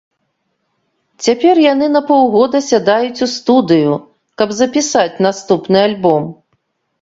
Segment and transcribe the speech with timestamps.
[1.25, 3.93] Цяпер яны на паўгода сядаюць у студыю,
[4.43, 6.23] каб запісаць наступны альбом.